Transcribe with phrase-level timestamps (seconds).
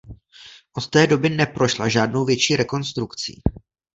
[0.73, 3.41] Od té doby neprošla žádnou větší rekonstrukcí.